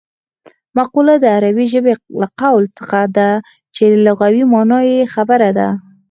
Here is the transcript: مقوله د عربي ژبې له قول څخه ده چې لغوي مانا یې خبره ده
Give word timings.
مقوله 0.77 1.15
د 1.19 1.25
عربي 1.35 1.65
ژبې 1.73 1.93
له 2.21 2.27
قول 2.39 2.63
څخه 2.77 2.99
ده 3.17 3.29
چې 3.75 3.83
لغوي 4.05 4.43
مانا 4.53 4.79
یې 4.91 5.09
خبره 5.13 5.49
ده 5.57 5.69